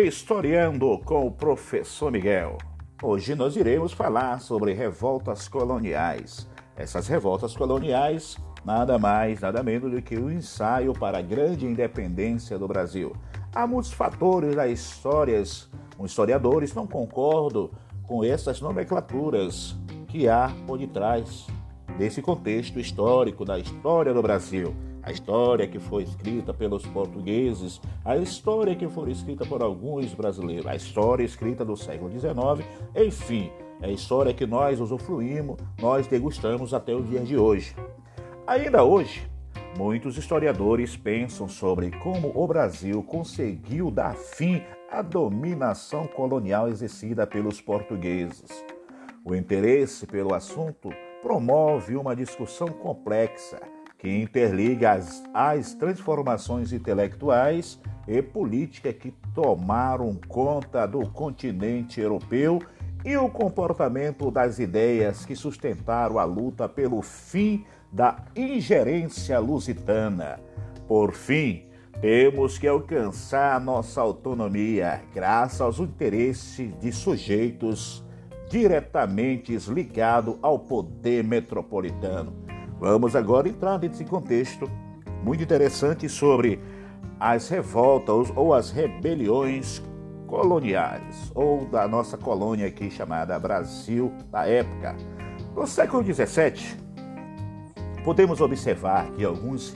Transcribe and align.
Historiando 0.00 0.96
com 1.04 1.26
o 1.26 1.30
professor 1.32 2.12
Miguel. 2.12 2.56
Hoje 3.02 3.34
nós 3.34 3.56
iremos 3.56 3.92
falar 3.92 4.40
sobre 4.40 4.72
revoltas 4.72 5.48
coloniais. 5.48 6.48
Essas 6.76 7.08
revoltas 7.08 7.56
coloniais, 7.56 8.36
nada 8.64 8.96
mais, 8.96 9.40
nada 9.40 9.60
menos 9.60 9.90
do 9.90 10.00
que 10.00 10.16
um 10.16 10.30
ensaio 10.30 10.92
para 10.92 11.18
a 11.18 11.22
grande 11.22 11.66
independência 11.66 12.56
do 12.56 12.68
Brasil. 12.68 13.12
Há 13.52 13.66
muitos 13.66 13.92
fatores 13.92 14.54
das 14.54 14.70
histórias, 14.70 15.68
os 15.98 16.12
historiadores 16.12 16.72
não 16.72 16.86
concordam 16.86 17.68
com 18.06 18.22
essas 18.22 18.60
nomenclaturas 18.60 19.74
que 20.06 20.28
há 20.28 20.48
por 20.64 20.78
detrás 20.78 21.44
desse 21.98 22.22
contexto 22.22 22.78
histórico 22.78 23.44
da 23.44 23.58
história 23.58 24.14
do 24.14 24.22
Brasil 24.22 24.76
a 25.08 25.10
história 25.10 25.66
que 25.66 25.78
foi 25.78 26.02
escrita 26.02 26.52
pelos 26.52 26.84
portugueses, 26.84 27.80
a 28.04 28.18
história 28.18 28.76
que 28.76 28.86
foi 28.86 29.10
escrita 29.10 29.46
por 29.46 29.62
alguns 29.62 30.12
brasileiros, 30.12 30.66
a 30.66 30.76
história 30.76 31.24
escrita 31.24 31.64
do 31.64 31.74
século 31.78 32.10
XIX, 32.10 32.68
enfim, 32.94 33.50
é 33.80 33.86
a 33.86 33.90
história 33.90 34.34
que 34.34 34.44
nós 34.44 34.80
usufruímos, 34.80 35.56
nós 35.80 36.06
degustamos 36.06 36.74
até 36.74 36.94
os 36.94 37.08
dias 37.08 37.26
de 37.26 37.38
hoje. 37.38 37.74
Ainda 38.46 38.84
hoje, 38.84 39.26
muitos 39.78 40.18
historiadores 40.18 40.94
pensam 40.94 41.48
sobre 41.48 41.90
como 41.90 42.30
o 42.34 42.46
Brasil 42.46 43.02
conseguiu 43.02 43.90
dar 43.90 44.14
fim 44.14 44.62
à 44.92 45.00
dominação 45.00 46.06
colonial 46.06 46.68
exercida 46.68 47.26
pelos 47.26 47.62
portugueses. 47.62 48.62
O 49.24 49.34
interesse 49.34 50.06
pelo 50.06 50.34
assunto 50.34 50.90
promove 51.22 51.96
uma 51.96 52.14
discussão 52.14 52.68
complexa 52.68 53.58
que 53.98 54.08
interliga 54.08 54.92
as, 54.92 55.22
as 55.34 55.74
transformações 55.74 56.72
intelectuais 56.72 57.80
e 58.06 58.22
políticas 58.22 58.94
que 58.94 59.12
tomaram 59.34 60.18
conta 60.28 60.86
do 60.86 61.00
continente 61.10 62.00
europeu 62.00 62.62
e 63.04 63.16
o 63.16 63.28
comportamento 63.28 64.30
das 64.30 64.58
ideias 64.58 65.26
que 65.26 65.34
sustentaram 65.34 66.18
a 66.18 66.24
luta 66.24 66.68
pelo 66.68 67.02
fim 67.02 67.64
da 67.92 68.24
ingerência 68.36 69.38
lusitana. 69.38 70.40
Por 70.86 71.12
fim, 71.12 71.66
temos 72.00 72.58
que 72.58 72.68
alcançar 72.68 73.60
nossa 73.60 74.00
autonomia 74.00 75.02
graças 75.12 75.60
aos 75.60 75.80
interesses 75.80 76.72
de 76.78 76.92
sujeitos 76.92 78.04
diretamente 78.48 79.56
ligados 79.68 80.36
ao 80.40 80.58
poder 80.58 81.24
metropolitano. 81.24 82.47
Vamos 82.80 83.16
agora 83.16 83.48
entrar 83.48 83.78
nesse 83.78 84.04
contexto 84.04 84.70
muito 85.24 85.42
interessante 85.42 86.08
sobre 86.08 86.60
as 87.18 87.48
revoltas 87.48 88.32
ou 88.36 88.54
as 88.54 88.70
rebeliões 88.70 89.82
coloniais, 90.26 91.32
ou 91.34 91.64
da 91.64 91.88
nossa 91.88 92.16
colônia 92.16 92.66
aqui 92.66 92.90
chamada 92.90 93.38
Brasil 93.38 94.12
da 94.30 94.46
época. 94.46 94.94
No 95.56 95.66
século 95.66 96.04
XVII, 96.04 96.76
podemos 98.04 98.40
observar 98.40 99.10
que 99.12 99.24
alguns 99.24 99.74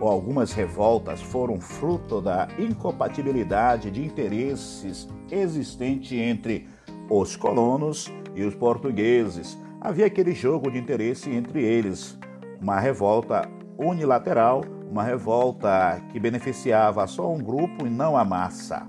ou 0.00 0.08
algumas 0.08 0.52
revoltas 0.52 1.22
foram 1.22 1.60
fruto 1.60 2.20
da 2.20 2.48
incompatibilidade 2.58 3.90
de 3.90 4.04
interesses 4.04 5.08
existente 5.30 6.16
entre 6.16 6.68
os 7.08 7.36
colonos 7.36 8.12
e 8.34 8.42
os 8.42 8.54
portugueses. 8.54 9.56
Havia 9.84 10.06
aquele 10.06 10.32
jogo 10.32 10.70
de 10.70 10.78
interesse 10.78 11.28
entre 11.28 11.62
eles, 11.62 12.18
uma 12.58 12.80
revolta 12.80 13.46
unilateral, 13.76 14.62
uma 14.90 15.02
revolta 15.02 16.00
que 16.10 16.18
beneficiava 16.18 17.06
só 17.06 17.30
um 17.30 17.36
grupo 17.36 17.86
e 17.86 17.90
não 17.90 18.16
a 18.16 18.24
massa. 18.24 18.86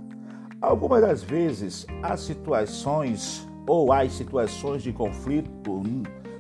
Algumas 0.61 1.01
das 1.01 1.21
vezes 1.21 1.85
as 2.01 2.21
situações 2.21 3.45
ou 3.67 3.91
as 3.91 4.13
situações 4.13 4.83
de 4.83 4.93
conflito 4.93 5.83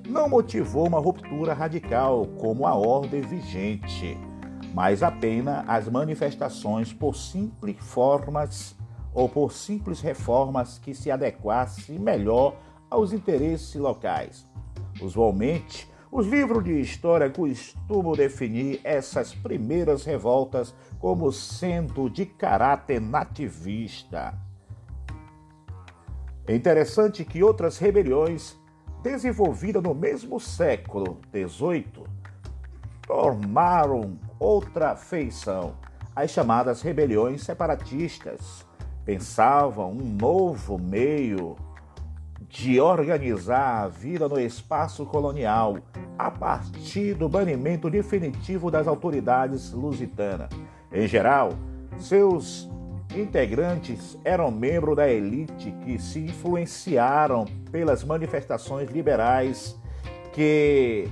não 0.07 0.29
motivou 0.29 0.87
uma 0.87 0.99
ruptura 1.01 1.53
radical 1.53 2.25
como 2.39 2.65
a 2.65 2.73
ordem 2.73 3.19
vigente, 3.19 4.17
mas 4.73 5.03
apenas 5.03 5.65
as 5.67 5.89
manifestações 5.89 6.93
por 6.93 7.13
simples 7.13 7.75
formas 7.81 8.73
ou 9.13 9.27
por 9.27 9.51
simples 9.51 9.99
reformas 9.99 10.79
que 10.79 10.93
se 10.93 11.11
adequassem 11.11 11.99
melhor 11.99 12.55
aos 12.95 13.11
interesses 13.11 13.75
locais. 13.75 14.47
Usualmente, 15.01 15.91
os 16.09 16.25
livros 16.25 16.63
de 16.63 16.79
história 16.79 17.29
costumam 17.29 18.13
definir 18.13 18.79
essas 18.85 19.35
primeiras 19.35 20.05
revoltas 20.05 20.73
como 20.97 21.29
sendo 21.29 22.09
de 22.09 22.25
caráter 22.25 23.01
nativista. 23.01 24.33
É 26.47 26.55
interessante 26.55 27.25
que 27.25 27.43
outras 27.43 27.77
rebeliões 27.77 28.55
desenvolvidas 29.03 29.83
no 29.83 29.93
mesmo 29.93 30.39
século 30.39 31.19
XVIII 31.33 32.05
tomaram 33.05 34.17
outra 34.39 34.95
feição, 34.95 35.75
as 36.15 36.31
chamadas 36.31 36.81
rebeliões 36.81 37.43
separatistas. 37.43 38.65
Pensavam 39.03 39.91
um 39.91 40.17
novo 40.17 40.79
meio 40.79 41.57
de 42.55 42.79
organizar 42.79 43.83
a 43.83 43.87
vida 43.89 44.29
no 44.29 44.39
espaço 44.39 45.05
colonial 45.05 45.77
a 46.17 46.31
partir 46.31 47.13
do 47.13 47.27
banimento 47.27 47.89
definitivo 47.89 48.71
das 48.71 48.87
autoridades 48.87 49.73
lusitanas. 49.73 50.47
Em 50.89 51.05
geral, 51.05 51.49
seus 51.99 52.69
integrantes 53.13 54.17
eram 54.23 54.51
membros 54.51 54.95
da 54.95 55.09
elite 55.09 55.69
que 55.83 55.99
se 55.99 56.19
influenciaram 56.19 57.43
pelas 57.71 58.05
manifestações 58.05 58.89
liberais 58.89 59.77
que 60.31 61.09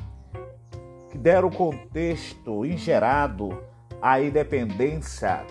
deram 1.13 1.49
contexto 1.49 2.65
ingerado 2.65 3.61
à 4.01 4.21
independência 4.21 5.45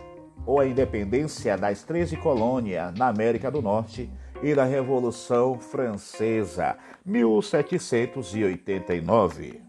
ou 0.46 0.58
à 0.58 0.66
independência 0.66 1.58
das 1.58 1.82
13 1.82 2.16
colônias 2.16 2.94
na 2.94 3.08
América 3.08 3.50
do 3.50 3.60
Norte 3.60 4.10
e 4.42 4.54
da 4.54 4.64
Revolução 4.64 5.58
Francesa, 5.58 6.76
1789. 7.06 9.62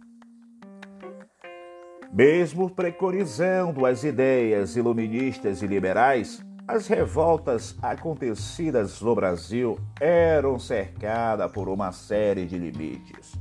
Mesmo 2.12 2.70
preconizando 2.70 3.86
as 3.86 4.04
ideias 4.04 4.76
iluministas 4.76 5.62
e 5.62 5.68
liberais, 5.68 6.44
as 6.68 6.88
revoltas 6.88 7.78
acontecidas 7.82 9.00
no 9.02 9.14
Brasil 9.14 9.78
eram 10.00 10.58
cercadas 10.58 11.52
por 11.52 11.70
uma 11.70 11.92
série 11.92 12.46
de 12.46 12.58
limites. 12.58 13.34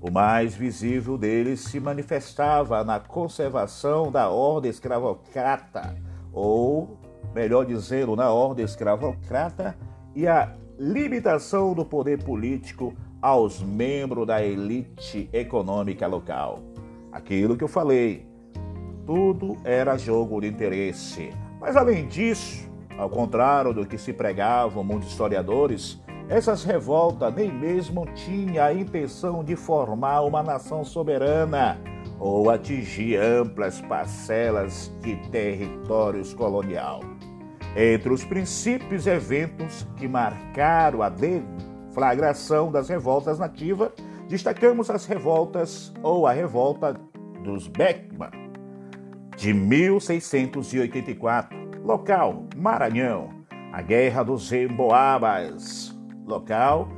O 0.00 0.10
mais 0.10 0.54
visível 0.54 1.18
deles 1.18 1.60
se 1.60 1.80
manifestava 1.80 2.84
na 2.84 3.00
conservação 3.00 4.12
da 4.12 4.28
ordem 4.28 4.70
escravocrata, 4.70 5.96
ou, 6.32 7.00
melhor 7.34 7.64
dizendo, 7.64 8.14
na 8.14 8.30
ordem 8.30 8.64
escravocrata 8.64 9.76
e 10.14 10.28
a 10.28 10.54
limitação 10.78 11.74
do 11.74 11.84
poder 11.84 12.22
político 12.22 12.94
aos 13.20 13.62
membros 13.62 14.26
da 14.26 14.44
elite 14.44 15.28
econômica 15.32 16.06
local. 16.06 16.60
Aquilo 17.10 17.56
que 17.56 17.64
eu 17.64 17.68
falei, 17.68 18.26
tudo 19.06 19.56
era 19.64 19.96
jogo 19.96 20.40
de 20.40 20.48
interesse. 20.48 21.30
Mas 21.60 21.76
além 21.76 22.06
disso, 22.06 22.68
ao 22.98 23.08
contrário 23.08 23.72
do 23.72 23.86
que 23.86 23.96
se 23.96 24.12
pregavam 24.12 24.84
muitos 24.84 25.08
historiadores, 25.08 26.00
essas 26.28 26.64
revoltas 26.64 27.32
nem 27.34 27.52
mesmo 27.52 28.04
tinham 28.14 28.64
a 28.64 28.72
intenção 28.72 29.44
de 29.44 29.54
formar 29.54 30.22
uma 30.22 30.42
nação 30.42 30.84
soberana 30.84 31.78
ou 32.18 32.50
atingir 32.50 33.16
amplas 33.16 33.80
parcelas 33.80 34.92
de 35.00 35.16
territórios 35.30 36.34
colonial. 36.34 37.00
Entre 37.78 38.10
os 38.10 38.24
princípios 38.24 39.06
e 39.06 39.10
eventos 39.10 39.86
que 39.98 40.08
marcaram 40.08 41.02
a 41.02 41.10
deflagração 41.10 42.72
das 42.72 42.88
revoltas 42.88 43.38
nativas, 43.38 43.92
destacamos 44.30 44.88
as 44.88 45.04
revoltas 45.04 45.92
ou 46.02 46.26
a 46.26 46.32
revolta 46.32 46.98
dos 47.44 47.68
Beckman, 47.68 48.30
de 49.36 49.52
1684, 49.52 51.82
local 51.84 52.46
Maranhão, 52.56 53.44
a 53.70 53.82
Guerra 53.82 54.22
dos 54.22 54.50
Emboabas, 54.50 55.94
local 56.26 56.88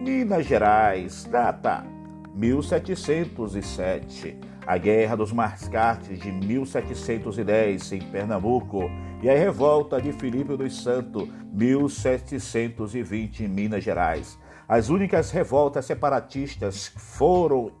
Minas 0.00 0.46
Gerais, 0.46 1.22
data 1.30 1.86
1707 2.34 4.36
a 4.66 4.78
Guerra 4.78 5.16
dos 5.16 5.32
Mascates 5.32 6.18
de 6.18 6.32
1710 6.32 7.92
em 7.92 8.00
Pernambuco 8.00 8.90
e 9.22 9.28
a 9.28 9.34
Revolta 9.34 10.00
de 10.00 10.10
Filipe 10.12 10.56
dos 10.56 10.82
Santos, 10.82 11.28
1720 11.52 13.44
em 13.44 13.48
Minas 13.48 13.84
Gerais. 13.84 14.38
As 14.68 14.88
únicas 14.88 15.30
revoltas 15.30 15.84
separatistas 15.84 16.90
foram 16.96 17.72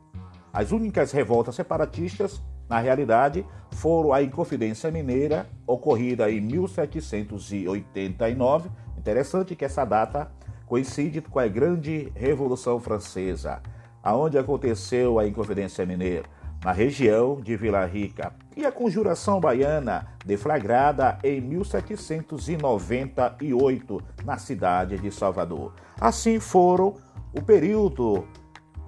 as 0.52 0.70
únicas 0.70 1.12
revoltas 1.12 1.54
separatistas 1.54 2.42
Na 2.68 2.80
realidade, 2.80 3.46
foram 3.72 4.12
a 4.12 4.22
Inconfidência 4.22 4.90
Mineira, 4.90 5.46
ocorrida 5.66 6.30
em 6.30 6.40
1789. 6.40 8.70
Interessante 8.96 9.54
que 9.54 9.66
essa 9.66 9.84
data 9.84 10.32
coincide 10.66 11.20
com 11.20 11.38
a 11.38 11.46
Grande 11.46 12.10
Revolução 12.14 12.80
Francesa, 12.80 13.60
aonde 14.02 14.38
aconteceu 14.38 15.18
a 15.18 15.26
Inconfidência 15.26 15.84
Mineira, 15.84 16.24
na 16.64 16.72
região 16.72 17.40
de 17.40 17.56
Vila 17.56 17.84
Rica, 17.84 18.32
e 18.56 18.64
a 18.64 18.72
Conjuração 18.72 19.38
Baiana, 19.38 20.08
deflagrada 20.24 21.18
em 21.22 21.38
1798, 21.40 24.02
na 24.24 24.38
cidade 24.38 24.96
de 24.96 25.10
Salvador. 25.10 25.74
Assim 26.00 26.40
foram 26.40 26.94
o 27.34 27.42
período 27.42 28.26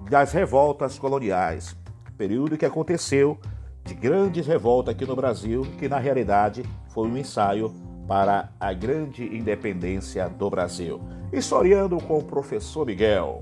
das 0.09 0.31
revoltas 0.31 0.97
coloniais, 0.97 1.77
período 2.17 2.57
que 2.57 2.65
aconteceu 2.65 3.37
de 3.85 3.93
grandes 3.93 4.47
revoltas 4.47 4.95
aqui 4.95 5.05
no 5.05 5.15
Brasil, 5.15 5.61
que 5.77 5.87
na 5.87 5.99
realidade 5.99 6.63
foi 6.89 7.07
um 7.07 7.15
ensaio 7.15 7.71
para 8.07 8.49
a 8.59 8.73
grande 8.73 9.23
independência 9.23 10.27
do 10.27 10.49
Brasil. 10.49 10.99
Historiando 11.31 11.97
com 11.97 12.17
o 12.17 12.23
professor 12.23 12.87
Miguel. 12.87 13.37